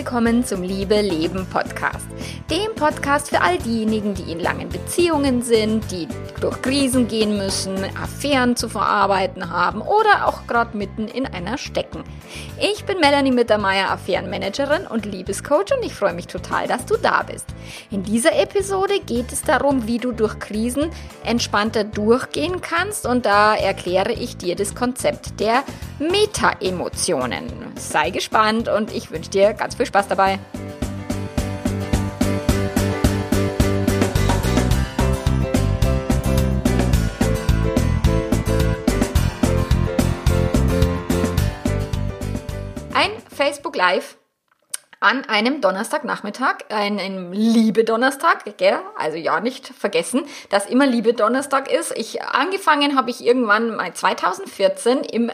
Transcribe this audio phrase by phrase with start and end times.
[0.00, 2.06] willkommen zum Liebe Leben Podcast.
[2.50, 6.08] Dem Podcast für all diejenigen, die in langen Beziehungen sind, die
[6.40, 12.02] durch Krisen gehen müssen, Affären zu verarbeiten haben oder auch gerade mitten in einer stecken.
[12.58, 17.22] Ich bin Melanie Mittermeier, Affärenmanagerin und Liebescoach und ich freue mich total, dass du da
[17.22, 17.44] bist.
[17.90, 20.88] In dieser Episode geht es darum, wie du durch Krisen
[21.26, 25.62] entspannter durchgehen kannst und da erkläre ich dir das Konzept der
[25.98, 27.44] Meta-Emotionen.
[27.76, 30.38] Sei gespannt und ich wünsche dir ganz viel Spaß dabei.
[42.92, 44.16] Ein Facebook Live
[45.00, 48.44] an einem Donnerstagnachmittag, einem Liebe-Donnerstag,
[48.98, 51.96] also ja, nicht vergessen, dass immer Liebe-Donnerstag ist.
[51.96, 55.32] Ich angefangen habe ich irgendwann mal 2014 im,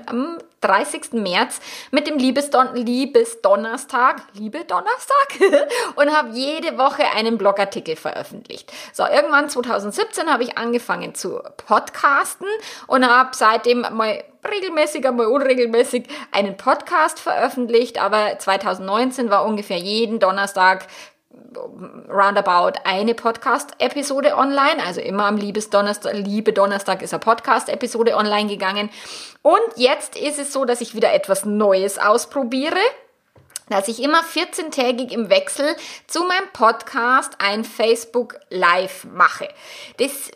[0.61, 1.13] 30.
[1.13, 5.29] März mit dem Liebesdon Liebesdonnerstag, Liebe Donnerstag
[5.97, 8.73] und habe jede Woche einen Blogartikel veröffentlicht.
[8.93, 12.49] So, irgendwann 2017 habe ich angefangen zu podcasten
[12.87, 20.21] und habe seitdem mal regelmäßig, einmal unregelmäßig einen Podcast veröffentlicht, aber 2019 war ungefähr jeden
[20.21, 20.87] Donnerstag
[21.57, 24.83] roundabout eine Podcast-Episode online.
[24.85, 28.91] Also immer am Liebesdonnerstag, Liebe Donnerstag ist eine Podcast-Episode online gegangen.
[29.43, 32.79] Und jetzt ist es so, dass ich wieder etwas Neues ausprobiere
[33.69, 35.75] dass ich immer 14-tägig im Wechsel
[36.07, 39.49] zu meinem Podcast ein Facebook Live mache.
[39.97, 40.31] Das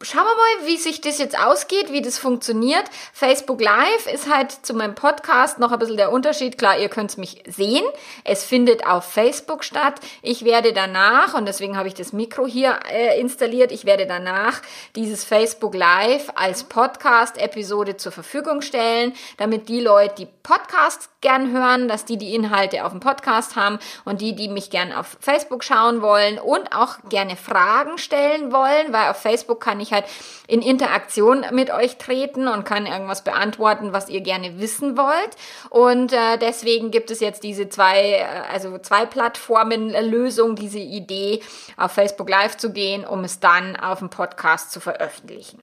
[0.00, 2.84] Schauen wir mal, wie sich das jetzt ausgeht, wie das funktioniert.
[3.12, 6.56] Facebook Live ist halt zu meinem Podcast noch ein bisschen der Unterschied.
[6.56, 7.82] Klar, ihr könnt mich sehen.
[8.22, 9.96] Es findet auf Facebook statt.
[10.22, 14.62] Ich werde danach, und deswegen habe ich das Mikro hier äh, installiert, ich werde danach
[14.94, 21.88] dieses Facebook Live als Podcast-Episode zur Verfügung stellen, damit die Leute, die Podcasts gern hören,
[21.88, 25.64] dass die die Inhalte auf dem Podcast haben und die, die mich gern auf Facebook
[25.64, 30.04] schauen wollen und auch gerne Fragen stellen wollen, weil auf Facebook kann ich halt
[30.46, 35.36] in Interaktion mit euch treten und kann irgendwas beantworten, was ihr gerne wissen wollt.
[35.70, 41.40] Und äh, deswegen gibt es jetzt diese zwei, äh, also zwei Plattformen Lösung, diese Idee,
[41.76, 45.60] auf Facebook Live zu gehen, um es dann auf dem Podcast zu veröffentlichen.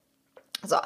[0.65, 0.77] So.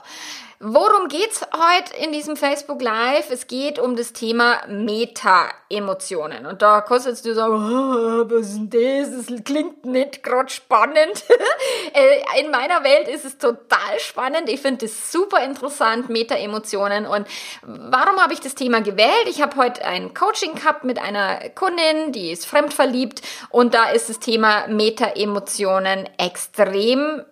[0.62, 3.29] Worum geht's heute in diesem Facebook Live?
[3.31, 6.45] Es geht um das Thema Meta-Emotionen.
[6.45, 9.25] Und da kannst du jetzt sagen, oh, was ist das?
[9.28, 11.23] Das klingt nicht gerade spannend.
[11.91, 14.47] Äh, in meiner Welt ist es total spannend.
[14.47, 17.07] Ich finde es super interessant, Meta-Emotionen.
[17.07, 17.28] Und
[17.63, 19.25] warum habe ich das Thema gewählt?
[19.25, 23.23] Ich habe heute ein Coaching gehabt mit einer Kundin, die ist fremdverliebt.
[23.50, 27.23] Und da ist das Thema Meta-Emotionen extrem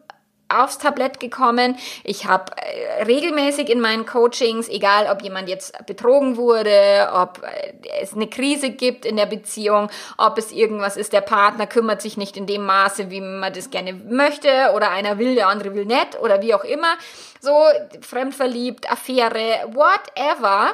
[0.49, 1.77] aufs Tablett gekommen.
[2.03, 7.73] Ich habe äh, regelmäßig in meinen Coachings, egal ob jemand jetzt betrogen wurde, ob äh,
[8.01, 12.17] es eine Krise gibt in der Beziehung, ob es irgendwas ist, der Partner kümmert sich
[12.17, 15.85] nicht in dem Maße, wie man das gerne möchte, oder einer will, der andere will
[15.85, 16.95] nicht, oder wie auch immer.
[17.41, 17.55] So,
[18.01, 20.71] fremdverliebt, Affäre, whatever.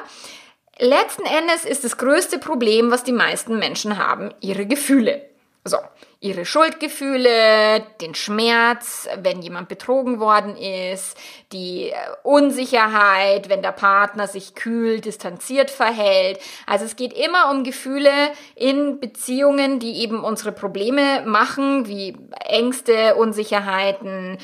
[0.78, 5.22] Letzten Endes ist das größte Problem, was die meisten Menschen haben, ihre Gefühle.
[5.64, 5.78] So,
[6.24, 11.18] ihre Schuldgefühle, den Schmerz, wenn jemand betrogen worden ist,
[11.52, 16.40] die äh, Unsicherheit, wenn der Partner sich kühl, distanziert verhält.
[16.66, 18.10] Also es geht immer um Gefühle
[18.54, 24.38] in Beziehungen, die eben unsere Probleme machen, wie Ängste, Unsicherheiten,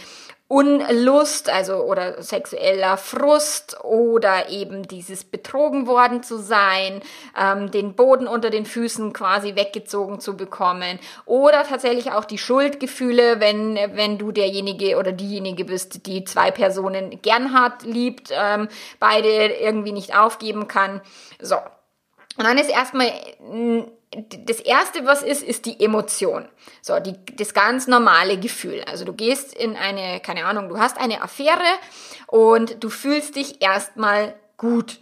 [0.52, 7.02] Unlust, also oder sexueller Frust oder eben dieses betrogen worden zu sein,
[7.40, 13.38] ähm, den Boden unter den Füßen quasi weggezogen zu bekommen oder tatsächlich auch die Schuldgefühle,
[13.38, 18.66] wenn wenn du derjenige oder diejenige bist, die zwei Personen gern hat, liebt, ähm,
[18.98, 21.00] beide irgendwie nicht aufgeben kann.
[21.40, 21.58] So.
[22.36, 23.12] Und dann ist erstmal
[24.12, 26.48] das erste, was ist, ist die Emotion.
[26.82, 28.82] So, die, das ganz normale Gefühl.
[28.90, 31.58] Also du gehst in eine, keine Ahnung, du hast eine Affäre
[32.26, 35.00] und du fühlst dich erstmal gut.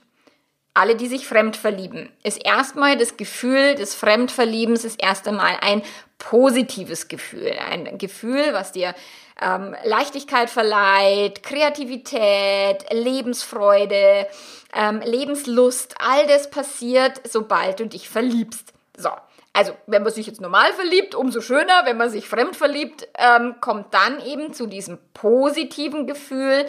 [0.75, 5.83] Alle, die sich fremd verlieben, ist erstmal das Gefühl des Fremdverliebens ist erst einmal ein
[6.19, 7.53] positives Gefühl.
[7.69, 8.95] Ein Gefühl, was dir
[9.41, 14.29] ähm, Leichtigkeit verleiht, Kreativität, Lebensfreude,
[14.73, 15.95] ähm, Lebenslust.
[15.99, 18.75] All das passiert, sobald du dich verliebst.
[18.99, 19.11] So,
[19.53, 21.83] also wenn man sich jetzt normal verliebt, umso schöner.
[21.85, 26.67] Wenn man sich fremd verliebt, ähm, kommt dann eben zu diesem positiven Gefühl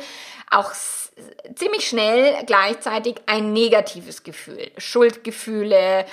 [0.51, 0.73] auch
[1.55, 4.71] ziemlich schnell gleichzeitig ein negatives Gefühl.
[4.77, 6.05] Schuldgefühle,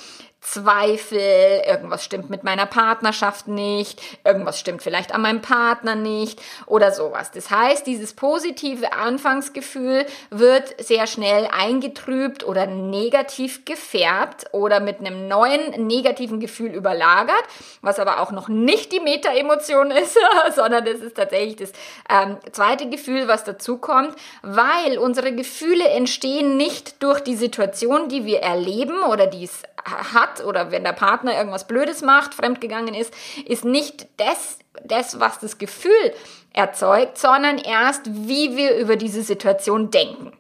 [0.47, 6.93] Zweifel, irgendwas stimmt mit meiner Partnerschaft nicht, irgendwas stimmt vielleicht an meinem Partner nicht oder
[6.93, 7.33] sowas.
[7.33, 15.27] Das heißt, dieses positive Anfangsgefühl wird sehr schnell eingetrübt oder negativ gefärbt oder mit einem
[15.27, 17.43] neuen negativen Gefühl überlagert,
[17.81, 20.17] was aber auch noch nicht die Meta-Emotion ist,
[20.55, 21.73] sondern das ist tatsächlich das
[22.09, 28.25] ähm, zweite Gefühl, was dazu kommt, weil unsere Gefühle entstehen nicht durch die Situation, die
[28.25, 33.13] wir erleben oder die es hat oder wenn der Partner irgendwas Blödes macht, fremdgegangen ist,
[33.47, 36.13] ist nicht das, das, was das Gefühl
[36.53, 40.33] erzeugt, sondern erst, wie wir über diese Situation denken.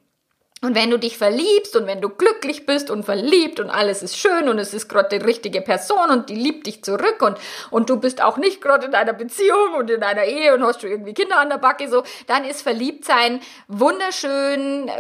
[0.62, 4.17] Und wenn du dich verliebst und wenn du glücklich bist und verliebt und alles ist
[4.17, 7.37] schön und es ist gerade die richtige Person und die liebt dich zurück und,
[7.70, 10.82] und du bist auch nicht gerade in einer Beziehung und in einer Ehe und hast
[10.82, 14.91] du irgendwie Kinder an der Backe, so, dann ist Verliebtsein wunderschön.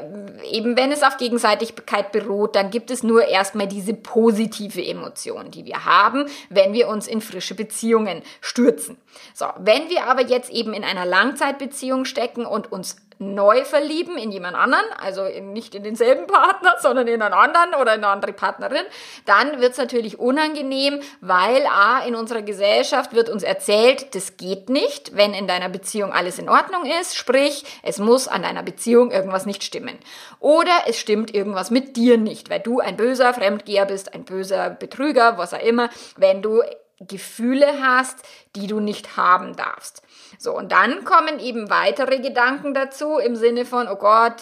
[0.44, 5.64] Eben wenn es auf Gegenseitigkeit beruht, dann gibt es nur erstmal diese positive Emotion, die
[5.64, 8.98] wir haben, wenn wir uns in frische Beziehungen stürzen.
[9.32, 14.30] So, wenn wir aber jetzt eben in einer Langzeitbeziehung stecken und uns neu verlieben in
[14.30, 18.08] jemand anderen, also in, nicht in denselben Partner, sondern in einen anderen oder in eine
[18.08, 18.84] andere Partnerin,
[19.24, 24.68] dann wird es natürlich unangenehm, weil A, in unserer Gesellschaft wird uns erzählt, das geht
[24.68, 29.10] nicht, wenn in deiner Beziehung alles in Ordnung ist, sprich, es muss an deiner Beziehung
[29.10, 29.98] irgendwas nicht stimmen.
[30.40, 34.70] Oder es stimmt irgendwas mit dir nicht, weil du ein böser Fremdgeher bist, ein böser
[34.70, 36.62] Betrüger, was auch immer, wenn du
[37.00, 38.22] Gefühle hast,
[38.54, 40.02] die du nicht haben darfst.
[40.38, 44.34] So, und dann kommen eben weitere Gedanken dazu im Sinne von, oh Gott,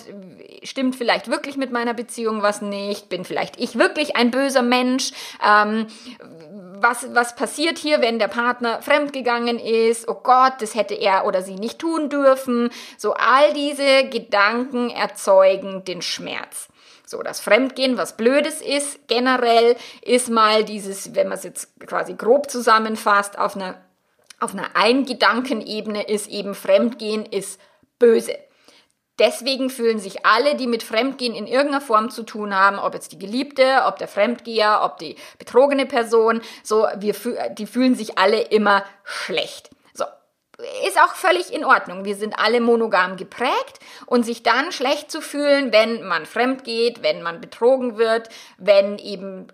[0.62, 3.08] stimmt vielleicht wirklich mit meiner Beziehung was nicht?
[3.08, 5.12] Bin vielleicht ich wirklich ein böser Mensch?
[5.44, 5.86] Ähm,
[6.76, 10.08] was, was passiert hier, wenn der Partner fremdgegangen ist?
[10.08, 12.70] Oh Gott, das hätte er oder sie nicht tun dürfen.
[12.98, 16.68] So, all diese Gedanken erzeugen den Schmerz.
[17.06, 22.14] So, das Fremdgehen, was Blödes ist, generell ist mal dieses, wenn man es jetzt quasi
[22.14, 23.76] grob zusammenfasst, auf einer
[24.40, 27.60] auf einer Eingedankenebene ist eben Fremdgehen ist
[27.98, 28.36] böse.
[29.18, 33.12] Deswegen fühlen sich alle, die mit Fremdgehen in irgendeiner Form zu tun haben, ob jetzt
[33.12, 37.14] die Geliebte, ob der Fremdgeher, ob die betrogene Person, so, wir,
[37.50, 39.70] die fühlen sich alle immer schlecht.
[39.92, 40.04] So.
[40.84, 42.04] Ist auch völlig in Ordnung.
[42.04, 47.04] Wir sind alle monogam geprägt und sich dann schlecht zu fühlen, wenn man fremd geht,
[47.04, 49.46] wenn man betrogen wird, wenn eben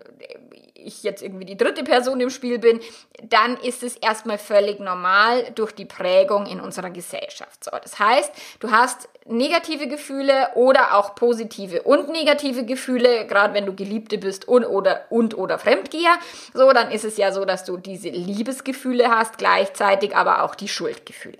[0.85, 2.79] ich jetzt irgendwie die dritte Person im Spiel bin,
[3.23, 7.63] dann ist es erstmal völlig normal durch die Prägung in unserer Gesellschaft.
[7.63, 13.65] So, das heißt, du hast negative Gefühle oder auch positive und negative Gefühle, gerade wenn
[13.65, 16.17] du Geliebte bist und oder und oder Fremdgeher.
[16.53, 20.67] So, dann ist es ja so, dass du diese Liebesgefühle hast, gleichzeitig aber auch die
[20.67, 21.37] Schuldgefühle.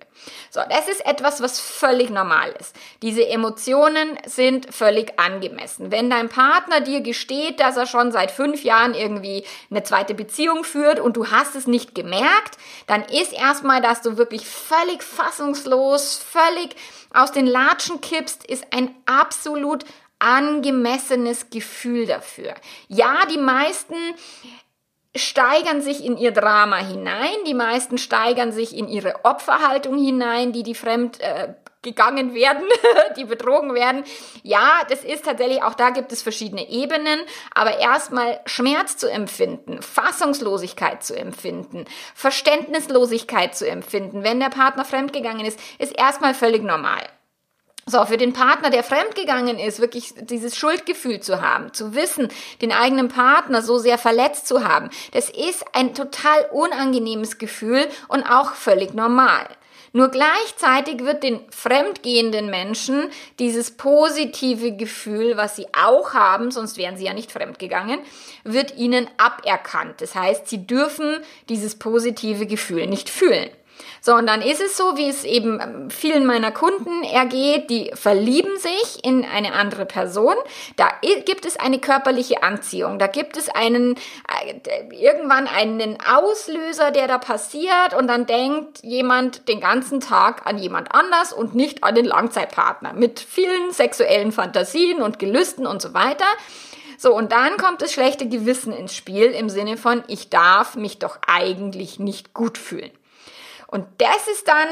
[0.49, 2.75] So, das ist etwas, was völlig normal ist.
[3.01, 5.91] Diese Emotionen sind völlig angemessen.
[5.91, 10.63] Wenn dein Partner dir gesteht, dass er schon seit fünf Jahren irgendwie eine zweite Beziehung
[10.63, 12.57] führt und du hast es nicht gemerkt,
[12.87, 16.75] dann ist erstmal, dass du wirklich völlig fassungslos, völlig
[17.13, 19.85] aus den Latschen kippst, ist ein absolut
[20.21, 22.53] angemessenes Gefühl dafür.
[22.87, 23.95] Ja, die meisten
[25.15, 30.63] steigern sich in ihr Drama hinein, die meisten steigern sich in ihre Opferhaltung hinein, die
[30.63, 32.63] die fremd äh, gegangen werden,
[33.17, 34.03] die betrogen werden.
[34.43, 37.19] Ja, das ist tatsächlich, auch da gibt es verschiedene Ebenen,
[37.53, 45.45] aber erstmal Schmerz zu empfinden, Fassungslosigkeit zu empfinden, Verständnislosigkeit zu empfinden, wenn der Partner fremdgegangen
[45.45, 47.01] ist, ist erstmal völlig normal.
[47.87, 52.27] So, für den Partner, der fremdgegangen ist, wirklich dieses Schuldgefühl zu haben, zu wissen,
[52.61, 58.23] den eigenen Partner so sehr verletzt zu haben, das ist ein total unangenehmes Gefühl und
[58.23, 59.47] auch völlig normal.
[59.93, 66.95] Nur gleichzeitig wird den fremdgehenden Menschen dieses positive Gefühl, was sie auch haben, sonst wären
[66.95, 67.99] sie ja nicht fremdgegangen,
[68.45, 69.99] wird ihnen aberkannt.
[69.99, 71.17] Das heißt, sie dürfen
[71.49, 73.49] dieses positive Gefühl nicht fühlen.
[74.01, 77.91] So, und dann ist es so, wie es eben ähm, vielen meiner Kunden ergeht, die
[77.93, 80.35] verlieben sich in eine andere Person.
[80.75, 80.89] Da
[81.25, 82.99] gibt es eine körperliche Anziehung.
[82.99, 89.47] Da gibt es einen, äh, irgendwann einen Auslöser, der da passiert und dann denkt jemand
[89.47, 95.01] den ganzen Tag an jemand anders und nicht an den Langzeitpartner mit vielen sexuellen Fantasien
[95.01, 96.25] und Gelüsten und so weiter.
[96.97, 100.99] So, und dann kommt das schlechte Gewissen ins Spiel im Sinne von, ich darf mich
[100.99, 102.91] doch eigentlich nicht gut fühlen.
[103.71, 104.67] Und das ist dann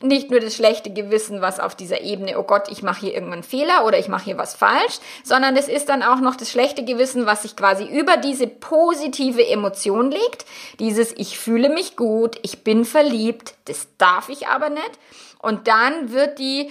[0.00, 3.42] nicht nur das schlechte Gewissen, was auf dieser Ebene, oh Gott, ich mache hier irgendeinen
[3.42, 6.84] Fehler oder ich mache hier was falsch, sondern es ist dann auch noch das schlechte
[6.84, 10.46] Gewissen, was sich quasi über diese positive Emotion legt.
[10.78, 14.92] Dieses, ich fühle mich gut, ich bin verliebt, das darf ich aber nicht.
[15.40, 16.70] Und dann wird die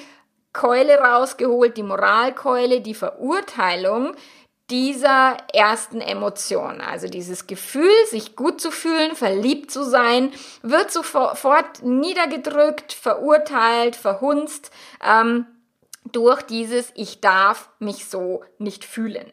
[0.51, 4.15] Keule rausgeholt, die Moralkeule, die Verurteilung,
[4.73, 10.31] dieser ersten Emotion, also dieses Gefühl, sich gut zu fühlen, verliebt zu sein,
[10.63, 14.71] wird sofort niedergedrückt, verurteilt, verhunzt
[15.07, 15.45] ähm,
[16.11, 19.31] durch dieses Ich darf mich so nicht fühlen.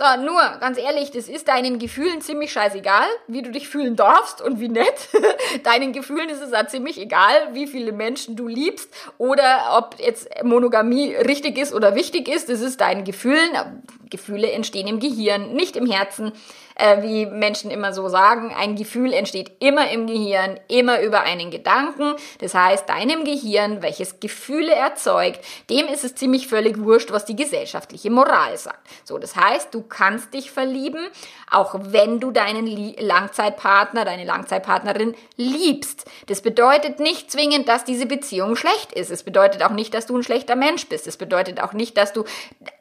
[0.00, 4.40] So, nur, ganz ehrlich, das ist deinen Gefühlen ziemlich scheißegal, wie du dich fühlen darfst
[4.40, 5.08] und wie nett.
[5.64, 10.28] deinen Gefühlen ist es auch ziemlich egal, wie viele Menschen du liebst oder ob jetzt
[10.44, 12.48] Monogamie richtig ist oder wichtig ist.
[12.48, 13.82] Das ist deinen Gefühlen.
[14.10, 16.32] Gefühle entstehen im Gehirn, nicht im Herzen
[16.78, 21.50] äh, wie Menschen immer so sagen, ein Gefühl entsteht immer im Gehirn, immer über einen
[21.50, 22.14] Gedanken.
[22.38, 27.36] Das heißt, deinem Gehirn, welches Gefühle erzeugt, dem ist es ziemlich völlig wurscht, was die
[27.36, 28.88] gesellschaftliche Moral sagt.
[29.04, 31.08] So, das heißt, du kannst dich verlieben,
[31.50, 32.66] auch wenn du deinen
[32.98, 36.04] Langzeitpartner, deine Langzeitpartnerin liebst.
[36.26, 39.10] Das bedeutet nicht zwingend, dass diese Beziehung schlecht ist.
[39.10, 41.06] Es bedeutet auch nicht, dass du ein schlechter Mensch bist.
[41.06, 42.24] Es bedeutet auch nicht, dass du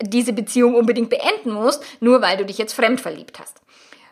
[0.01, 3.61] diese Beziehung unbedingt beenden musst, nur weil du dich jetzt fremd verliebt hast.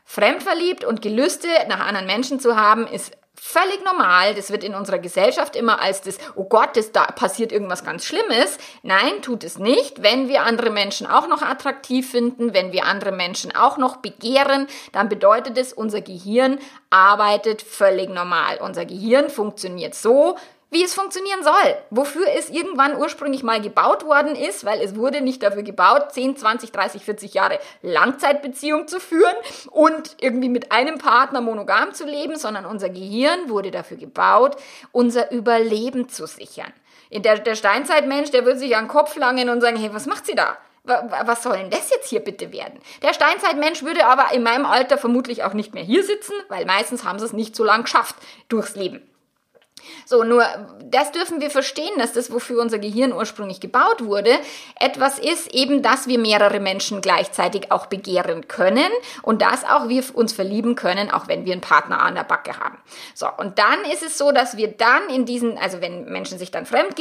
[0.06, 4.34] Fremdverliebt und Gelüste nach anderen Menschen zu haben, ist völlig normal.
[4.34, 8.06] Das wird in unserer Gesellschaft immer als das, oh Gott, das, da passiert irgendwas ganz
[8.06, 8.58] Schlimmes.
[8.84, 10.02] Nein, tut es nicht.
[10.04, 14.68] Wenn wir andere Menschen auch noch attraktiv finden, wenn wir andere Menschen auch noch begehren,
[14.94, 16.60] dann bedeutet es, unser Gehirn
[16.90, 18.60] arbeitet völlig normal.
[18.62, 20.38] Unser Gehirn funktioniert so,
[20.72, 25.22] wie es funktionieren soll, wofür es irgendwann ursprünglich mal gebaut worden ist, weil es wurde
[25.22, 29.36] nicht dafür gebaut, 10, 20, 30, 40 Jahre Langzeitbeziehung zu führen
[29.72, 34.58] und irgendwie mit einem Partner monogam zu leben, sondern unser Gehirn wurde dafür gebaut,
[34.92, 36.74] unser Überleben zu sichern.
[37.12, 40.26] Der, der Steinzeitmensch, der würde sich an den Kopf langen und sagen, hey, was macht
[40.26, 40.58] sie da?
[40.88, 42.80] was soll denn das jetzt hier bitte werden?
[43.02, 47.04] Der Steinzeitmensch würde aber in meinem Alter vermutlich auch nicht mehr hier sitzen, weil meistens
[47.04, 48.16] haben sie es nicht so lang geschafft
[48.50, 49.02] durchs Leben.
[50.06, 50.46] So, nur
[50.84, 54.38] das dürfen wir verstehen, dass das, wofür unser Gehirn ursprünglich gebaut wurde,
[54.80, 58.90] etwas ist, eben, dass wir mehrere Menschen gleichzeitig auch begehren können
[59.24, 62.60] und dass auch wir uns verlieben können, auch wenn wir einen Partner an der Backe
[62.60, 62.78] haben.
[63.14, 66.52] So, und dann ist es so, dass wir dann in diesen, also wenn Menschen sich
[66.52, 66.96] dann fremd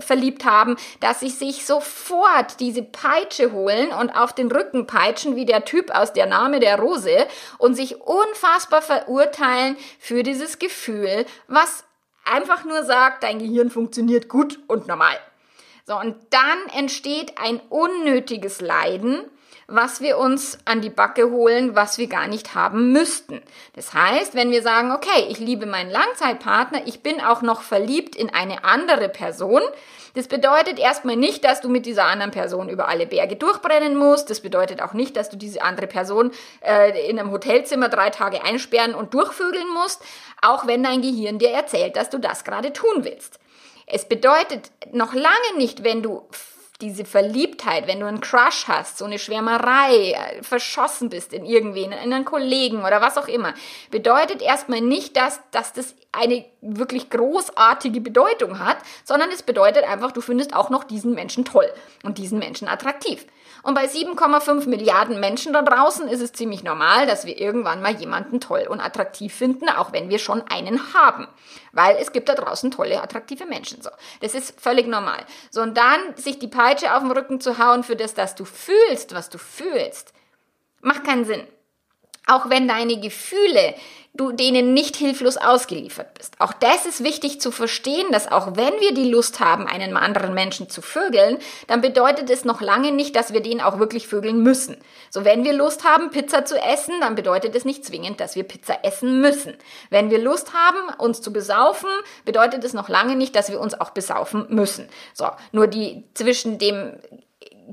[0.00, 5.46] verliebt haben, dass sie sich sofort diese Peitsche holen und auf den Rücken peitschen, wie
[5.46, 7.26] der Typ aus der Name der Rose
[7.58, 11.84] und sich unfassbar verurteilen für dieses Gefühl, was
[12.24, 15.16] einfach nur sagt, dein Gehirn funktioniert gut und normal.
[15.86, 19.24] So, und dann entsteht ein unnötiges Leiden,
[19.66, 23.42] was wir uns an die Backe holen, was wir gar nicht haben müssten.
[23.74, 28.14] Das heißt, wenn wir sagen, okay, ich liebe meinen Langzeitpartner, ich bin auch noch verliebt
[28.14, 29.62] in eine andere Person,
[30.14, 34.28] das bedeutet erstmal nicht, dass du mit dieser anderen Person über alle Berge durchbrennen musst.
[34.28, 38.44] Das bedeutet auch nicht, dass du diese andere Person äh, in einem Hotelzimmer drei Tage
[38.44, 40.02] einsperren und durchvögeln musst,
[40.42, 43.38] auch wenn dein Gehirn dir erzählt, dass du das gerade tun willst.
[43.86, 46.26] Es bedeutet noch lange nicht, wenn du
[46.82, 51.92] diese Verliebtheit, wenn du einen Crush hast, so eine Schwärmerei, äh, verschossen bist in irgendwen,
[51.92, 53.54] in einen Kollegen oder was auch immer,
[53.90, 60.12] bedeutet erstmal nicht, dass, dass das eine wirklich großartige Bedeutung hat, sondern es bedeutet einfach,
[60.12, 61.72] du findest auch noch diesen Menschen toll
[62.02, 63.26] und diesen Menschen attraktiv.
[63.62, 67.94] Und bei 7,5 Milliarden Menschen da draußen ist es ziemlich normal, dass wir irgendwann mal
[67.94, 71.28] jemanden toll und attraktiv finden, auch wenn wir schon einen haben.
[71.72, 73.80] Weil es gibt da draußen tolle, attraktive Menschen.
[73.80, 73.90] So.
[74.20, 75.24] Das ist völlig normal.
[75.50, 78.44] So, und dann sich die Peitsche auf den Rücken zu hauen für das, dass du
[78.44, 80.12] fühlst, was du fühlst,
[80.80, 81.46] macht keinen Sinn.
[82.26, 83.74] Auch wenn deine Gefühle
[84.14, 86.34] du denen nicht hilflos ausgeliefert bist.
[86.38, 90.34] Auch das ist wichtig zu verstehen, dass auch wenn wir die Lust haben, einen anderen
[90.34, 94.42] Menschen zu vögeln, dann bedeutet es noch lange nicht, dass wir den auch wirklich vögeln
[94.42, 94.76] müssen.
[95.08, 98.44] So, wenn wir Lust haben, Pizza zu essen, dann bedeutet es nicht zwingend, dass wir
[98.44, 99.54] Pizza essen müssen.
[99.88, 101.88] Wenn wir Lust haben, uns zu besaufen,
[102.26, 104.88] bedeutet es noch lange nicht, dass wir uns auch besaufen müssen.
[105.14, 106.98] So, nur die zwischen dem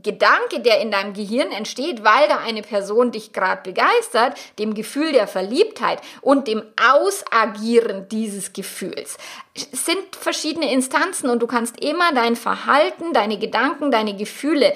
[0.02, 5.12] Gedanke, der in deinem Gehirn entsteht, weil da eine Person dich gerade begeistert, dem Gefühl
[5.12, 9.18] der Verliebtheit und dem Ausagieren dieses Gefühls,
[9.56, 14.74] sind verschiedene Instanzen und du kannst immer dein Verhalten, deine Gedanken, deine Gefühle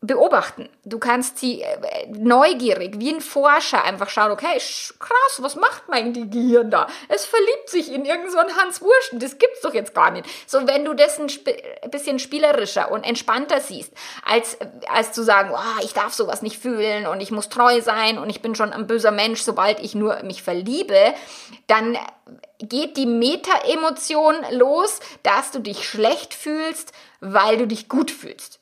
[0.00, 0.68] beobachten.
[0.84, 4.56] Du kannst sie äh, neugierig, wie ein Forscher, einfach schauen, okay,
[4.98, 6.86] krass, was macht mein Gehirn da?
[7.08, 10.24] Es verliebt sich in irgendeinen so Hans Wurschen, das gibt's doch jetzt gar nicht.
[10.46, 11.28] So, wenn du das ein
[11.90, 13.92] bisschen spielerischer und entspannter siehst,
[14.24, 14.56] als,
[14.88, 18.30] als zu sagen, oh, ich darf sowas nicht fühlen und ich muss treu sein und
[18.30, 21.12] ich bin schon ein böser Mensch, sobald ich nur mich verliebe,
[21.66, 21.98] dann
[22.60, 28.57] geht die Meta-Emotion los, dass du dich schlecht fühlst, weil du dich gut fühlst.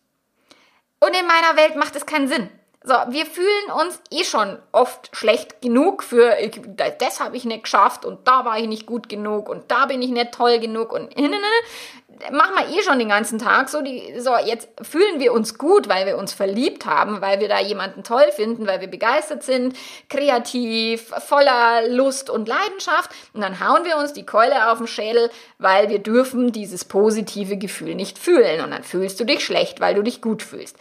[1.07, 2.49] Und in meiner Welt macht es keinen Sinn.
[2.83, 6.61] So, wir fühlen uns eh schon oft schlecht genug für, ich,
[6.99, 10.03] das habe ich nicht geschafft und da war ich nicht gut genug und da bin
[10.03, 11.13] ich nicht toll genug und
[12.31, 15.89] machen wir eh schon den ganzen Tag so, die, so, jetzt fühlen wir uns gut,
[15.89, 19.77] weil wir uns verliebt haben, weil wir da jemanden toll finden, weil wir begeistert sind,
[20.09, 23.11] kreativ, voller Lust und Leidenschaft.
[23.33, 27.57] Und dann hauen wir uns die Keule auf den Schädel, weil wir dürfen dieses positive
[27.57, 28.65] Gefühl nicht fühlen.
[28.65, 30.77] Und dann fühlst du dich schlecht, weil du dich gut fühlst.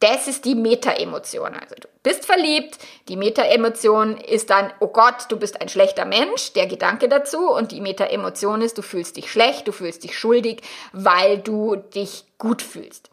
[0.00, 1.54] Das ist die Meta-Emotion.
[1.54, 6.52] Also du bist verliebt, die Meta-Emotion ist dann, oh Gott, du bist ein schlechter Mensch,
[6.52, 7.50] der Gedanke dazu.
[7.50, 10.60] Und die Meta-Emotion ist, du fühlst dich schlecht, du fühlst dich schuldig,
[10.92, 13.10] weil du dich gut fühlst.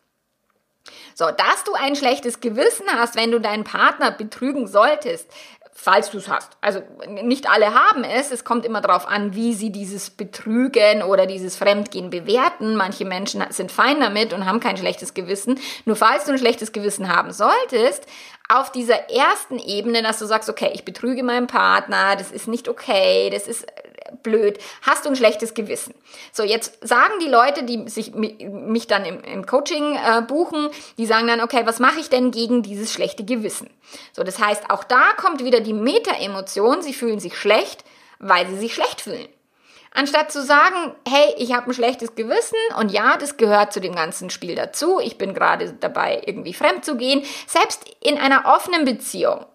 [1.15, 5.29] So, dass du ein schlechtes Gewissen hast, wenn du deinen Partner betrügen solltest,
[5.83, 6.53] falls du es hast.
[6.61, 8.31] Also nicht alle haben es.
[8.31, 12.77] Es kommt immer darauf an, wie sie dieses Betrügen oder dieses Fremdgehen bewerten.
[12.77, 15.59] Manche Menschen sind fein damit und haben kein schlechtes Gewissen.
[15.83, 18.05] Nur falls du ein schlechtes Gewissen haben solltest,
[18.47, 22.69] auf dieser ersten Ebene, dass du sagst, okay, ich betrüge meinen Partner, das ist nicht
[22.69, 23.65] okay, das ist
[24.21, 25.93] blöd, hast du ein schlechtes Gewissen.
[26.31, 31.05] So, jetzt sagen die Leute, die sich mich dann im, im Coaching äh, buchen, die
[31.05, 33.69] sagen dann, okay, was mache ich denn gegen dieses schlechte Gewissen?
[34.13, 37.83] So, das heißt, auch da kommt wieder die Meta-Emotion, sie fühlen sich schlecht,
[38.19, 39.27] weil sie sich schlecht fühlen.
[39.95, 43.93] Anstatt zu sagen, hey, ich habe ein schlechtes Gewissen und ja, das gehört zu dem
[43.93, 47.23] ganzen Spiel dazu, ich bin gerade dabei, irgendwie fremd zu gehen.
[47.45, 49.45] Selbst in einer offenen Beziehung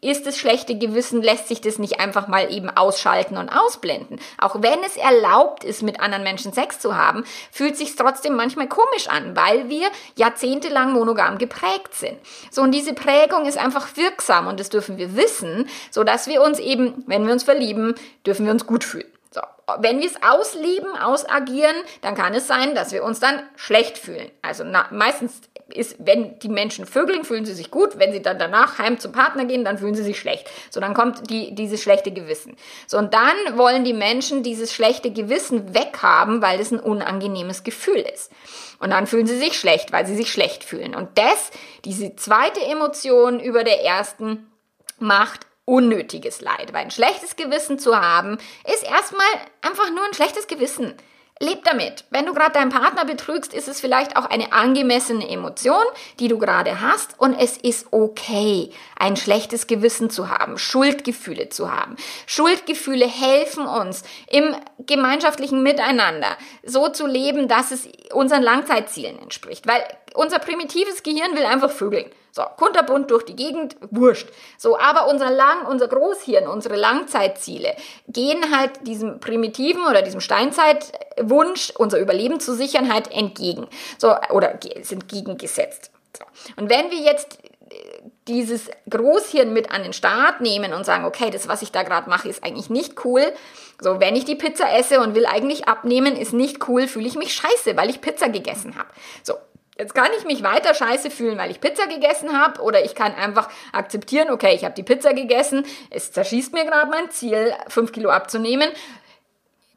[0.00, 4.20] ist das schlechte Gewissen, lässt sich das nicht einfach mal eben ausschalten und ausblenden.
[4.38, 8.68] Auch wenn es erlaubt ist, mit anderen Menschen Sex zu haben, fühlt sich trotzdem manchmal
[8.68, 12.18] komisch an, weil wir jahrzehntelang monogam geprägt sind.
[12.50, 16.42] So, und diese Prägung ist einfach wirksam und das dürfen wir wissen, so dass wir
[16.42, 19.17] uns eben, wenn wir uns verlieben, dürfen wir uns gut fühlen.
[19.38, 23.98] So, wenn wir es ausleben, ausagieren, dann kann es sein, dass wir uns dann schlecht
[23.98, 24.30] fühlen.
[24.42, 27.98] Also na, meistens ist, wenn die Menschen vögeln, fühlen sie sich gut.
[27.98, 30.48] Wenn sie dann danach heim zum Partner gehen, dann fühlen sie sich schlecht.
[30.70, 32.56] So, dann kommt die, dieses schlechte Gewissen.
[32.86, 38.04] So, und dann wollen die Menschen dieses schlechte Gewissen weghaben, weil es ein unangenehmes Gefühl
[38.14, 38.32] ist.
[38.80, 40.94] Und dann fühlen sie sich schlecht, weil sie sich schlecht fühlen.
[40.94, 41.50] Und das,
[41.84, 44.50] diese zweite Emotion über der ersten,
[44.98, 46.72] macht unnötiges Leid.
[46.72, 48.38] Weil ein schlechtes Gewissen zu haben,
[48.72, 49.26] ist erstmal
[49.60, 50.94] einfach nur ein schlechtes Gewissen.
[51.40, 52.04] Leb damit.
[52.10, 55.84] Wenn du gerade deinen Partner betrügst, ist es vielleicht auch eine angemessene Emotion,
[56.18, 61.70] die du gerade hast und es ist okay, ein schlechtes Gewissen zu haben, Schuldgefühle zu
[61.70, 61.94] haben.
[62.26, 69.84] Schuldgefühle helfen uns im gemeinschaftlichen Miteinander so zu leben, dass es unseren Langzeitzielen entspricht, weil
[70.14, 72.10] unser primitives Gehirn will einfach vögeln.
[72.30, 74.28] So, kunterbunt durch die Gegend, wurscht.
[74.58, 77.74] So, aber unser Lang, unser Großhirn, unsere Langzeitziele
[78.06, 83.66] gehen halt diesem primitiven oder diesem Steinzeitwunsch, unser Überleben zu sichern, halt entgegen.
[83.98, 85.90] So, oder sind gegengesetzt.
[86.16, 86.24] So.
[86.56, 87.38] Und wenn wir jetzt
[87.70, 91.82] äh, dieses Großhirn mit an den Start nehmen und sagen, okay, das, was ich da
[91.82, 93.32] gerade mache, ist eigentlich nicht cool.
[93.80, 97.16] So, wenn ich die Pizza esse und will eigentlich abnehmen, ist nicht cool, fühle ich
[97.16, 98.88] mich scheiße, weil ich Pizza gegessen habe.
[99.22, 99.34] So,
[99.78, 103.14] Jetzt kann ich mich weiter scheiße fühlen, weil ich Pizza gegessen habe oder ich kann
[103.14, 107.92] einfach akzeptieren, okay, ich habe die Pizza gegessen, es zerschießt mir gerade mein Ziel, fünf
[107.92, 108.70] Kilo abzunehmen.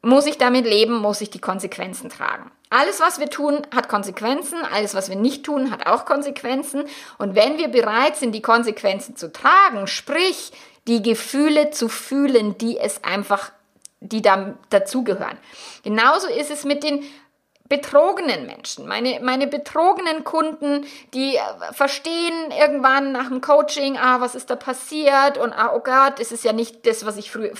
[0.04, 2.50] Muss ich damit leben, muss ich die Konsequenzen tragen.
[2.70, 4.58] Alles, was wir tun, hat Konsequenzen.
[4.64, 6.84] Alles, was wir nicht tun, hat auch Konsequenzen.
[7.18, 10.50] Und wenn wir bereit sind, die Konsequenzen zu tragen, sprich,
[10.88, 13.52] die Gefühle zu fühlen, die es einfach,
[14.00, 15.38] die da dazugehören.
[15.84, 17.04] Genauso ist es mit den
[17.68, 24.34] betrogenen Menschen, meine, meine betrogenen Kunden, die äh, verstehen irgendwann nach dem Coaching, ah, was
[24.34, 25.38] ist da passiert?
[25.38, 27.52] Und ah, oh Gott, es ist ja nicht das, was ich früher,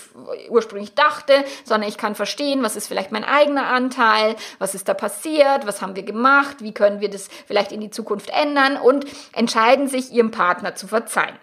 [0.51, 4.95] ursprünglich dachte, sondern ich kann verstehen, was ist vielleicht mein eigener Anteil, was ist da
[4.95, 8.77] passiert, was haben wir gemacht, wie können wir das vielleicht in die Zukunft ändern?
[8.77, 11.39] Und entscheiden sich, ihrem Partner zu verzeihen.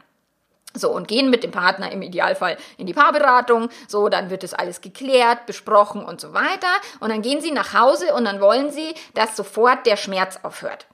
[0.75, 3.69] So, und gehen mit dem Partner im Idealfall in die Paarberatung.
[3.87, 6.67] So, dann wird das alles geklärt, besprochen und so weiter.
[6.99, 10.85] Und dann gehen sie nach Hause und dann wollen sie, dass sofort der Schmerz aufhört.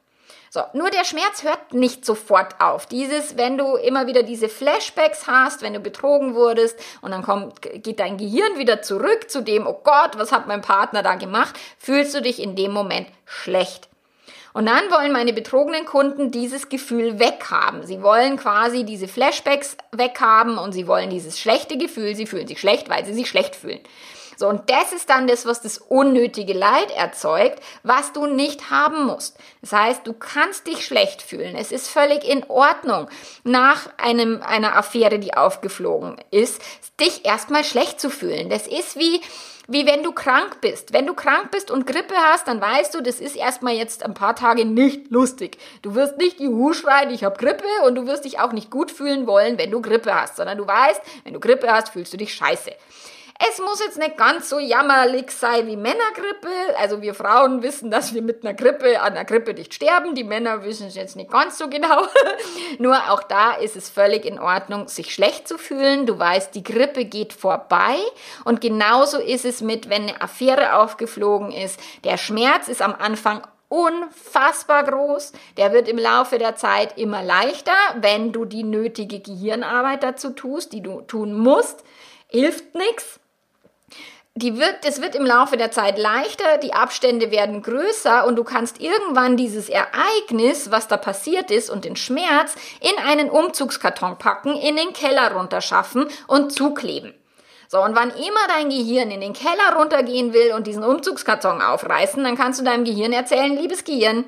[0.50, 2.86] So, nur der Schmerz hört nicht sofort auf.
[2.86, 7.62] Dieses, wenn du immer wieder diese Flashbacks hast, wenn du betrogen wurdest und dann kommt,
[7.62, 11.60] geht dein Gehirn wieder zurück zu dem, oh Gott, was hat mein Partner da gemacht,
[11.78, 13.90] fühlst du dich in dem Moment schlecht.
[14.56, 17.86] Und dann wollen meine betrogenen Kunden dieses Gefühl weghaben.
[17.86, 22.62] Sie wollen quasi diese Flashbacks weghaben und sie wollen dieses schlechte Gefühl, sie fühlen sich
[22.62, 23.82] schlecht, weil sie sich schlecht fühlen.
[24.38, 29.06] So, und das ist dann das, was das unnötige Leid erzeugt, was du nicht haben
[29.06, 29.38] musst.
[29.62, 31.56] Das heißt, du kannst dich schlecht fühlen.
[31.56, 33.08] Es ist völlig in Ordnung,
[33.44, 36.62] nach einem, einer Affäre, die aufgeflogen ist,
[37.00, 38.50] dich erstmal schlecht zu fühlen.
[38.50, 39.22] Das ist wie,
[39.68, 40.94] wie wenn du krank bist.
[40.94, 44.14] Wenn du krank bist und Grippe hast, dann weißt du, das ist erstmal jetzt ein
[44.14, 45.58] paar Tage nicht lustig.
[45.82, 48.92] Du wirst nicht Juhu schreien, ich habe Grippe und du wirst dich auch nicht gut
[48.92, 52.18] fühlen wollen, wenn du Grippe hast, sondern du weißt, wenn du Grippe hast, fühlst du
[52.18, 52.72] dich scheiße.
[53.38, 56.48] Es muss jetzt nicht ganz so jammerlich sein wie Männergrippe.
[56.80, 60.16] Also wir Frauen wissen, dass wir mit einer Grippe an einer Grippe nicht sterben.
[60.16, 62.04] Die Männer wissen es jetzt nicht ganz so genau.
[62.80, 66.06] Nur auch da ist es völlig in Ordnung, sich schlecht zu fühlen.
[66.06, 67.98] Du weißt, die Grippe geht vorbei.
[68.46, 71.78] Und genauso ist es mit, wenn eine Affäre aufgeflogen ist.
[72.06, 75.34] Der Schmerz ist am Anfang unfassbar groß.
[75.58, 80.72] Der wird im Laufe der Zeit immer leichter, wenn du die nötige Gehirnarbeit dazu tust,
[80.72, 81.84] die du tun musst.
[82.28, 83.20] Hilft nichts
[84.38, 88.44] die wird, es wird im Laufe der Zeit leichter, die Abstände werden größer und du
[88.44, 94.58] kannst irgendwann dieses Ereignis, was da passiert ist und den Schmerz in einen Umzugskarton packen,
[94.58, 97.14] in den Keller runterschaffen und zukleben.
[97.70, 102.22] So, und wann immer dein Gehirn in den Keller runtergehen will und diesen Umzugskarton aufreißen,
[102.22, 104.26] dann kannst du deinem Gehirn erzählen, liebes Gehirn,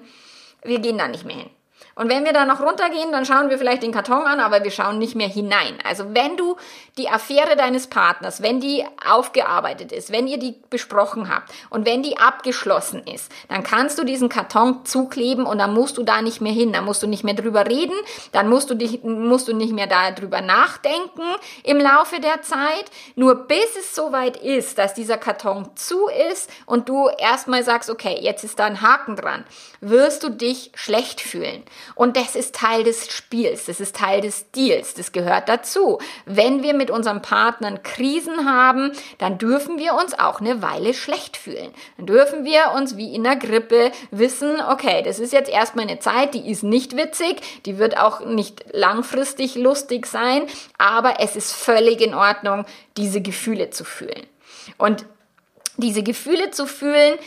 [0.63, 1.49] wir gehen da nicht mehr hin.
[1.97, 4.69] Und wenn wir da noch runtergehen, dann schauen wir vielleicht den Karton an, aber wir
[4.69, 5.79] schauen nicht mehr hinein.
[5.83, 6.55] Also wenn du
[6.99, 12.03] die Affäre deines Partners, wenn die aufgearbeitet ist, wenn ihr die besprochen habt und wenn
[12.03, 16.39] die abgeschlossen ist, dann kannst du diesen Karton zukleben und dann musst du da nicht
[16.39, 17.95] mehr hin, dann musst du nicht mehr drüber reden,
[18.31, 21.23] dann musst du dich, musst du nicht mehr darüber nachdenken
[21.63, 22.86] im Laufe der Zeit.
[23.15, 28.19] Nur bis es soweit ist, dass dieser Karton zu ist und du erstmal sagst, okay,
[28.21, 29.45] jetzt ist da ein Haken dran,
[29.81, 31.63] wirst du dich schlecht fühlen.
[31.95, 35.99] Und das ist Teil des Spiels, das ist Teil des Deals, das gehört dazu.
[36.25, 41.37] Wenn wir mit unserem Partnern Krisen haben, dann dürfen wir uns auch eine Weile schlecht
[41.37, 41.71] fühlen.
[41.97, 45.99] Dann dürfen wir uns wie in der Grippe wissen, okay, das ist jetzt erstmal eine
[45.99, 51.53] Zeit, die ist nicht witzig, die wird auch nicht langfristig lustig sein, aber es ist
[51.53, 52.65] völlig in Ordnung,
[52.97, 54.25] diese Gefühle zu fühlen.
[54.77, 55.05] Und
[55.77, 57.17] diese Gefühle zu fühlen,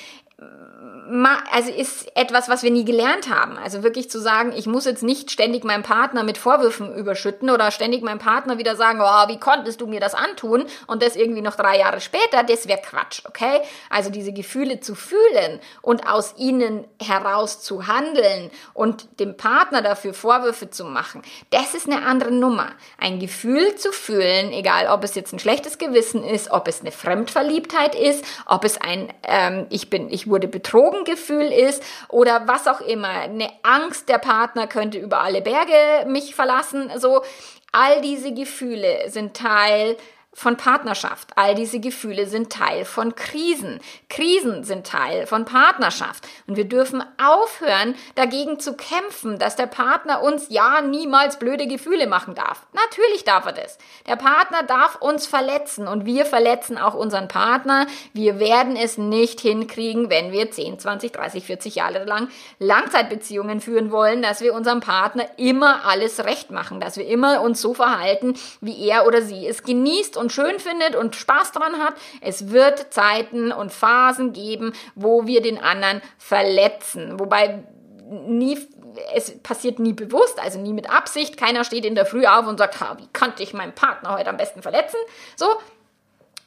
[1.52, 3.58] also ist etwas, was wir nie gelernt haben.
[3.58, 7.70] Also wirklich zu sagen, ich muss jetzt nicht ständig meinen Partner mit Vorwürfen überschütten oder
[7.70, 10.66] ständig meinem Partner wieder sagen, oh, wie konntest du mir das antun?
[10.86, 13.60] Und das irgendwie noch drei Jahre später, das wäre Quatsch, okay?
[13.90, 20.14] Also diese Gefühle zu fühlen und aus ihnen heraus zu handeln und dem Partner dafür
[20.14, 22.68] Vorwürfe zu machen, das ist eine andere Nummer.
[22.98, 26.92] Ein Gefühl zu fühlen, egal ob es jetzt ein schlechtes Gewissen ist, ob es eine
[26.92, 32.66] Fremdverliebtheit ist, ob es ein, ähm, ich bin, ich wurde betrogen Gefühl ist oder was
[32.66, 33.08] auch immer.
[33.08, 36.90] Eine Angst, der Partner könnte über alle Berge mich verlassen.
[36.96, 37.22] So,
[37.72, 39.96] all diese Gefühle sind Teil
[40.40, 41.28] von Partnerschaft.
[41.36, 43.78] All diese Gefühle sind Teil von Krisen.
[44.08, 46.26] Krisen sind Teil von Partnerschaft.
[46.46, 52.06] Und wir dürfen aufhören, dagegen zu kämpfen, dass der Partner uns ja niemals blöde Gefühle
[52.06, 52.66] machen darf.
[52.72, 53.76] Natürlich darf er das.
[54.06, 57.86] Der Partner darf uns verletzen und wir verletzen auch unseren Partner.
[58.14, 63.92] Wir werden es nicht hinkriegen, wenn wir 10, 20, 30, 40 Jahre lang Langzeitbeziehungen führen
[63.92, 68.38] wollen, dass wir unserem Partner immer alles recht machen, dass wir immer uns so verhalten,
[68.62, 71.94] wie er oder sie es genießt und schön findet und Spaß dran hat.
[72.20, 77.18] Es wird Zeiten und Phasen geben, wo wir den anderen verletzen.
[77.18, 77.64] Wobei
[78.26, 78.58] nie
[79.14, 81.36] es passiert nie bewusst, also nie mit Absicht.
[81.36, 84.30] Keiner steht in der Früh auf und sagt, ha, wie konnte ich meinen Partner heute
[84.30, 84.98] am besten verletzen?
[85.36, 85.46] So,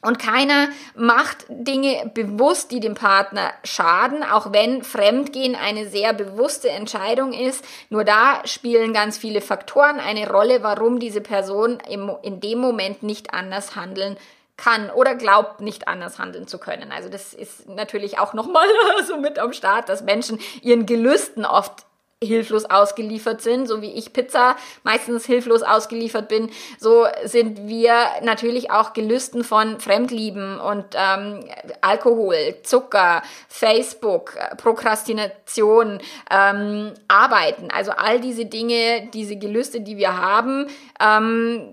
[0.04, 6.68] und keiner macht Dinge bewusst, die dem Partner schaden, auch wenn Fremdgehen eine sehr bewusste
[6.70, 7.64] Entscheidung ist.
[7.90, 13.02] Nur da spielen ganz viele Faktoren eine Rolle, warum diese Person im, in dem Moment
[13.02, 14.16] nicht anders handeln
[14.56, 16.92] kann oder glaubt nicht anders handeln zu können.
[16.92, 18.68] Also das ist natürlich auch nochmal
[19.06, 21.86] so mit am Start, dass Menschen ihren Gelüsten oft
[22.24, 28.70] hilflos ausgeliefert sind, so wie ich Pizza meistens hilflos ausgeliefert bin, so sind wir natürlich
[28.70, 31.40] auch Gelüsten von Fremdlieben und ähm,
[31.80, 37.68] Alkohol, Zucker, Facebook, Prokrastination, ähm, Arbeiten.
[37.70, 40.66] Also all diese Dinge, diese Gelüste, die wir haben,
[41.00, 41.70] ähm,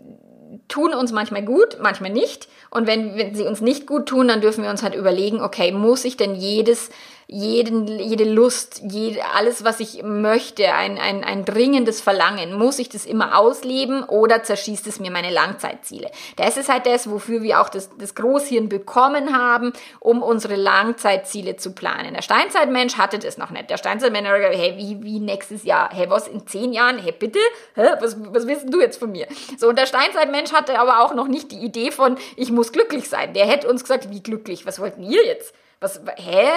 [0.68, 2.48] tun uns manchmal gut, manchmal nicht.
[2.70, 5.72] Und wenn, wenn sie uns nicht gut tun, dann dürfen wir uns halt überlegen, okay,
[5.72, 6.90] muss ich denn jedes
[7.34, 12.89] jeden, jede Lust, jede, alles, was ich möchte, ein, ein, ein dringendes Verlangen, muss ich
[12.89, 16.12] das immer ausleben oder zerschießt es mir meine Langzeitziele?
[16.36, 21.56] Das ist halt das, wofür wir auch das, das Großhirn bekommen haben, um unsere Langzeitziele
[21.56, 22.15] zu planen.
[22.15, 23.70] Der Steinzeitmensch hatte das noch nicht.
[23.70, 25.89] Der Steinzeitmensch hat gesagt, hey, wie, wie nächstes Jahr?
[25.94, 26.98] Hey, was in zehn Jahren?
[26.98, 27.39] Hey, bitte?
[27.76, 27.91] Hä?
[28.02, 29.28] Was, was willst du jetzt von mir?
[29.58, 33.08] So, und der Steinzeitmensch hatte aber auch noch nicht die Idee von, ich muss glücklich
[33.08, 33.34] sein.
[33.34, 34.65] Der hätte uns gesagt, wie glücklich?
[34.65, 35.54] Was wollten ihr jetzt?
[35.82, 36.48] Was, hä?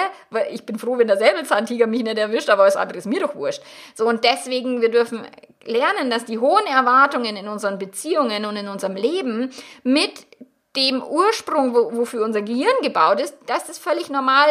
[0.51, 3.35] Ich bin froh, wenn der Säbelzahntiger mich nicht erwischt, aber alles andere ist mir doch
[3.35, 3.61] wurscht.
[3.95, 5.25] So, und deswegen, wir dürfen
[5.63, 9.51] lernen, dass die hohen Erwartungen in unseren Beziehungen und in unserem Leben
[9.83, 10.27] mit
[10.75, 14.47] dem Ursprung, wofür unser Gehirn gebaut ist, dass das völlig normal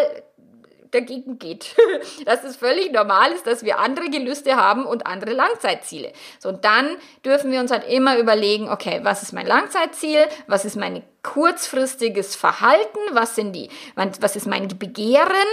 [0.90, 1.76] dagegen geht.
[2.24, 6.12] dass es völlig normal ist, dass wir andere Gelüste haben und andere Langzeitziele.
[6.40, 10.26] So, und dann dürfen wir uns halt immer überlegen, okay, was ist mein Langzeitziel?
[10.48, 13.00] Was ist meine kurzfristiges Verhalten?
[13.12, 15.48] Was sind die, was ist mein Begehren?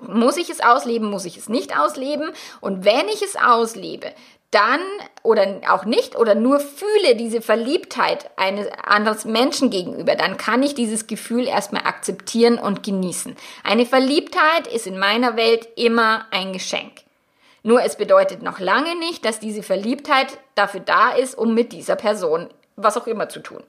[0.00, 1.10] Muss ich es ausleben?
[1.10, 2.30] Muss ich es nicht ausleben?
[2.60, 4.12] Und wenn ich es auslebe,
[4.52, 4.80] dann
[5.22, 10.74] oder auch nicht oder nur fühle diese Verliebtheit eines anderen Menschen gegenüber, dann kann ich
[10.74, 13.36] dieses Gefühl erstmal akzeptieren und genießen.
[13.64, 17.02] Eine Verliebtheit ist in meiner Welt immer ein Geschenk.
[17.64, 21.96] Nur es bedeutet noch lange nicht, dass diese Verliebtheit dafür da ist, um mit dieser
[21.96, 23.62] Person was auch immer zu tun.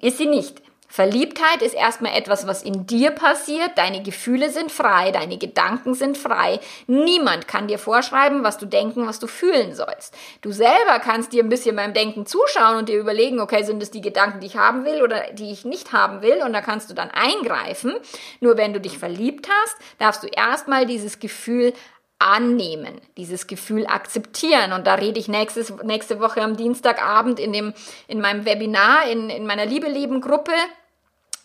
[0.00, 0.62] Ist sie nicht.
[0.92, 3.70] Verliebtheit ist erstmal etwas, was in dir passiert.
[3.76, 6.60] Deine Gefühle sind frei, deine Gedanken sind frei.
[6.86, 10.14] Niemand kann dir vorschreiben, was du denken, was du fühlen sollst.
[10.42, 13.90] Du selber kannst dir ein bisschen beim Denken zuschauen und dir überlegen, okay, sind es
[13.90, 16.42] die Gedanken, die ich haben will oder die ich nicht haben will?
[16.44, 17.94] Und da kannst du dann eingreifen.
[18.40, 21.72] Nur wenn du dich verliebt hast, darfst du erstmal dieses Gefühl
[22.22, 24.72] annehmen, dieses Gefühl akzeptieren.
[24.72, 27.74] Und da rede ich nächstes, nächste Woche am Dienstagabend in, dem,
[28.06, 30.52] in meinem Webinar, in, in meiner Liebe-Leben-Gruppe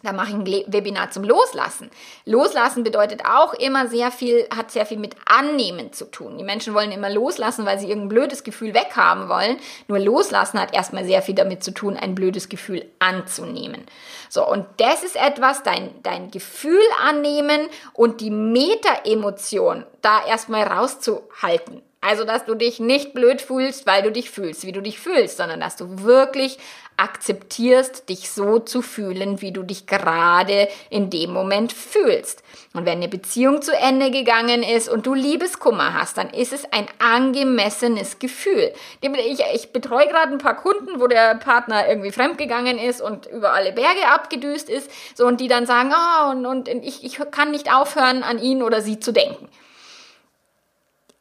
[0.07, 1.91] da mache ich ein Webinar zum Loslassen.
[2.23, 6.37] Loslassen bedeutet auch immer sehr viel, hat sehr viel mit Annehmen zu tun.
[6.37, 9.57] Die Menschen wollen immer loslassen, weil sie irgendein blödes Gefühl weghaben wollen.
[9.89, 13.83] Nur loslassen hat erstmal sehr viel damit zu tun, ein blödes Gefühl anzunehmen.
[14.29, 21.81] So, und das ist etwas, dein, dein Gefühl annehmen und die Meta-Emotion da erstmal rauszuhalten.
[21.99, 25.37] Also, dass du dich nicht blöd fühlst, weil du dich fühlst, wie du dich fühlst,
[25.37, 26.59] sondern dass du wirklich
[26.97, 32.43] akzeptierst, dich so zu fühlen, wie du dich gerade in dem Moment fühlst.
[32.73, 36.65] Und wenn eine Beziehung zu Ende gegangen ist und du Liebeskummer hast, dann ist es
[36.71, 38.73] ein angemessenes Gefühl.
[39.01, 43.53] Ich, ich betreue gerade ein paar Kunden, wo der Partner irgendwie fremdgegangen ist und über
[43.53, 47.51] alle Berge abgedüst ist, so und die dann sagen, oh, und, und ich, ich kann
[47.51, 49.47] nicht aufhören, an ihn oder sie zu denken.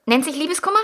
[0.08, 0.78] Nennt sich Liebeskummer?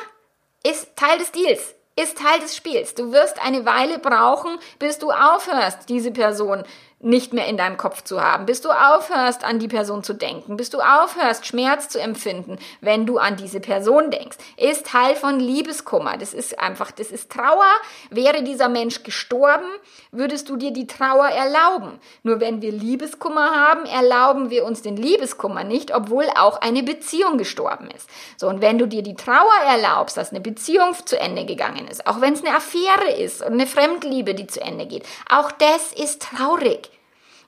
[0.64, 2.94] Ist Teil des Deals ist Teil des Spiels.
[2.94, 6.64] Du wirst eine Weile brauchen, bis du aufhörst, diese Person
[7.02, 10.56] nicht mehr in deinem Kopf zu haben, bis du aufhörst, an die Person zu denken,
[10.56, 15.40] bis du aufhörst, Schmerz zu empfinden, wenn du an diese Person denkst, ist Teil von
[15.40, 16.16] Liebeskummer.
[16.16, 17.66] Das ist einfach, das ist Trauer.
[18.10, 19.66] Wäre dieser Mensch gestorben,
[20.12, 21.98] würdest du dir die Trauer erlauben.
[22.22, 27.36] Nur wenn wir Liebeskummer haben, erlauben wir uns den Liebeskummer nicht, obwohl auch eine Beziehung
[27.36, 28.08] gestorben ist.
[28.36, 32.06] So, und wenn du dir die Trauer erlaubst, dass eine Beziehung zu Ende gegangen ist,
[32.06, 35.92] auch wenn es eine Affäre ist und eine Fremdliebe, die zu Ende geht, auch das
[35.92, 36.91] ist traurig.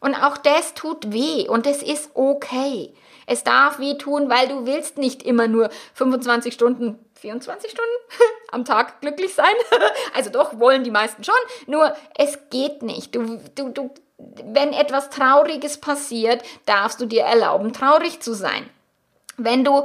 [0.05, 2.93] Und auch das tut weh und es ist okay.
[3.27, 7.91] Es darf weh tun, weil du willst nicht immer nur 25 Stunden, 24 Stunden
[8.53, 9.55] am Tag glücklich sein.
[10.15, 11.35] Also doch wollen die meisten schon,
[11.67, 13.15] nur es geht nicht.
[13.15, 18.69] Du, du, du, wenn etwas Trauriges passiert, darfst du dir erlauben, traurig zu sein.
[19.39, 19.85] Wenn du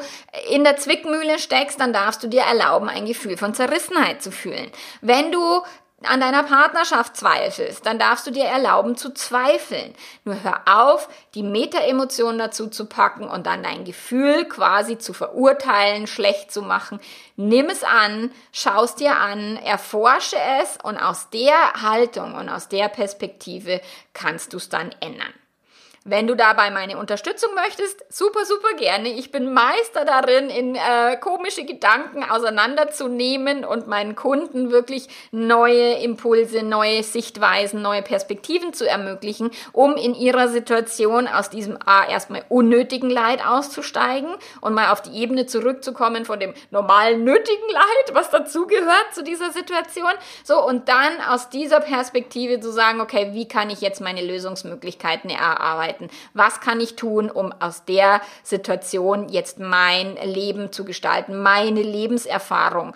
[0.52, 4.70] in der Zwickmühle steckst, dann darfst du dir erlauben, ein Gefühl von Zerrissenheit zu fühlen.
[5.00, 5.62] Wenn du
[6.04, 9.94] an deiner Partnerschaft zweifelst, dann darfst du dir erlauben zu zweifeln.
[10.24, 16.08] Nur hör auf, die Meta-Emotionen dazu zu packen und dann dein Gefühl quasi zu verurteilen,
[16.08, 17.00] schlecht zu machen.
[17.36, 22.88] Nimm es an, schaust dir an, erforsche es und aus der Haltung und aus der
[22.88, 23.82] Perspektive
[24.14, 25.34] kannst du es dann ändern.
[26.06, 29.10] Wenn du dabei meine Unterstützung möchtest, super, super gerne.
[29.10, 36.64] Ich bin Meister darin, in äh, komische Gedanken auseinanderzunehmen und meinen Kunden wirklich neue Impulse,
[36.64, 43.10] neue Sichtweisen, neue Perspektiven zu ermöglichen, um in ihrer Situation aus diesem A erstmal unnötigen
[43.10, 49.14] Leid auszusteigen und mal auf die Ebene zurückzukommen von dem normalen nötigen Leid, was dazugehört
[49.14, 50.12] zu dieser Situation.
[50.46, 55.30] So, und dann aus dieser Perspektive zu sagen, okay, wie kann ich jetzt meine Lösungsmöglichkeiten
[55.30, 55.89] erarbeiten?
[55.90, 56.10] Gestalten?
[56.34, 62.94] Was kann ich tun, um aus der Situation jetzt mein Leben zu gestalten, meine Lebenserfahrung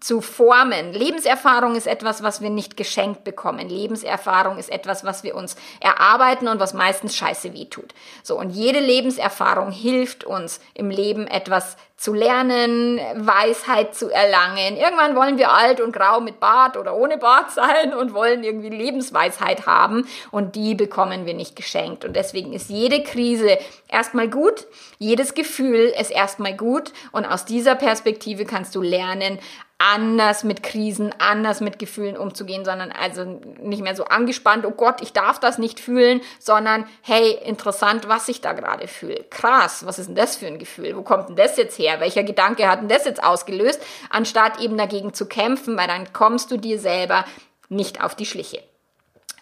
[0.00, 0.92] zu formen.
[0.92, 3.68] Lebenserfahrung ist etwas, was wir nicht geschenkt bekommen.
[3.68, 7.94] Lebenserfahrung ist etwas, was wir uns erarbeiten und was meistens scheiße wehtut.
[8.22, 14.76] So, und jede Lebenserfahrung hilft uns im Leben etwas zu lernen, Weisheit zu erlangen.
[14.76, 18.68] Irgendwann wollen wir alt und grau mit Bart oder ohne Bart sein und wollen irgendwie
[18.68, 22.04] Lebensweisheit haben und die bekommen wir nicht geschenkt.
[22.04, 24.66] Und deswegen ist jede Krise erstmal gut,
[24.98, 29.38] jedes Gefühl ist erstmal gut und aus dieser Perspektive kannst du lernen,
[29.78, 33.24] anders mit Krisen, anders mit Gefühlen umzugehen, sondern also
[33.60, 38.28] nicht mehr so angespannt, oh Gott, ich darf das nicht fühlen, sondern hey, interessant, was
[38.28, 39.24] ich da gerade fühle.
[39.28, 40.96] Krass, was ist denn das für ein Gefühl?
[40.96, 42.00] Wo kommt denn das jetzt her?
[42.00, 43.82] Welcher Gedanke hat denn das jetzt ausgelöst?
[44.08, 47.26] Anstatt eben dagegen zu kämpfen, weil dann kommst du dir selber
[47.68, 48.62] nicht auf die Schliche.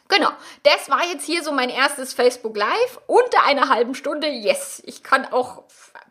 [0.08, 0.30] Genau,
[0.64, 4.28] das war jetzt hier so mein erstes Facebook Live unter einer halben Stunde.
[4.28, 5.62] Yes, ich kann auch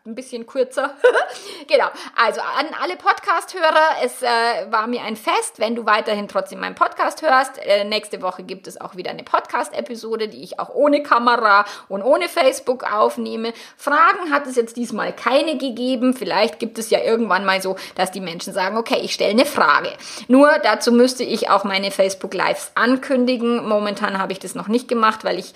[0.06, 0.94] ein bisschen kürzer.
[1.66, 1.86] genau.
[2.14, 6.74] Also an alle Podcast-Hörer, es äh, war mir ein Fest, wenn du weiterhin trotzdem meinen
[6.74, 7.58] Podcast hörst.
[7.64, 12.02] Äh, nächste Woche gibt es auch wieder eine Podcast-Episode, die ich auch ohne Kamera und
[12.02, 13.54] ohne Facebook aufnehme.
[13.78, 16.12] Fragen hat es jetzt diesmal keine gegeben.
[16.12, 19.46] Vielleicht gibt es ja irgendwann mal so, dass die Menschen sagen, okay, ich stelle eine
[19.46, 19.88] Frage.
[20.28, 23.66] Nur dazu müsste ich auch meine Facebook-Lives ankündigen.
[23.66, 25.54] Momentan habe ich das noch nicht gemacht, weil ich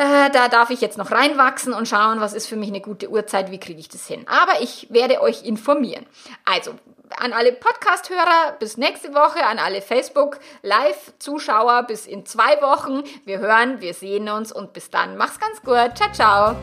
[0.00, 3.10] äh, da darf ich jetzt noch reinwachsen und schauen, was ist für mich eine gute
[3.10, 4.24] Uhrzeit, wie kriege ich das hin.
[4.26, 6.06] Aber ich werde euch informieren.
[6.46, 6.70] Also
[7.18, 13.02] an alle Podcast-Hörer bis nächste Woche, an alle Facebook-Live-Zuschauer bis in zwei Wochen.
[13.26, 15.18] Wir hören, wir sehen uns und bis dann.
[15.18, 15.90] Mach's ganz gut.
[15.96, 16.56] Ciao, ciao.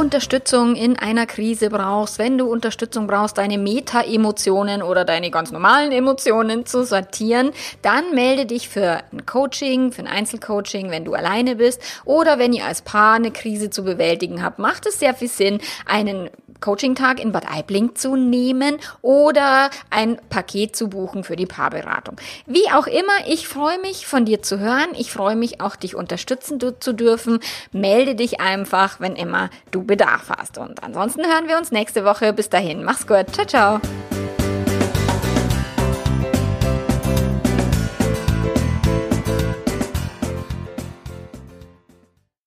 [0.00, 5.92] Unterstützung in einer Krise brauchst, wenn du Unterstützung brauchst, deine Meta-Emotionen oder deine ganz normalen
[5.92, 7.50] Emotionen zu sortieren,
[7.82, 12.54] dann melde dich für ein Coaching, für ein Einzelcoaching, wenn du alleine bist oder wenn
[12.54, 14.58] ihr als Paar eine Krise zu bewältigen habt.
[14.58, 16.30] Macht es sehr viel Sinn, einen
[16.60, 22.16] Coaching-Tag in Bad Aibling zu nehmen oder ein Paket zu buchen für die Paarberatung.
[22.46, 24.88] Wie auch immer, ich freue mich von dir zu hören.
[24.96, 27.40] Ich freue mich auch, dich unterstützen zu dürfen.
[27.72, 30.58] Melde dich einfach, wenn immer du Bedarf hast.
[30.58, 32.32] Und ansonsten hören wir uns nächste Woche.
[32.32, 33.26] Bis dahin, mach's gut.
[33.32, 33.80] Ciao, ciao.